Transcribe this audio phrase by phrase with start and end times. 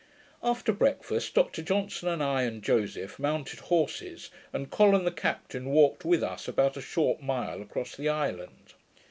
[0.41, 5.65] After breakfast, Dr Johnson and I, and Joseph, mounted horses, and Col and the captain
[5.69, 8.73] walked with us about a short mile across the island.